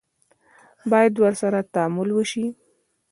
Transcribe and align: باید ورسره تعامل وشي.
باید 0.91 1.13
ورسره 1.19 1.59
تعامل 1.73 2.09
وشي. 2.13 2.45